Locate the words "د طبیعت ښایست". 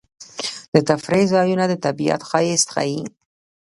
1.67-2.67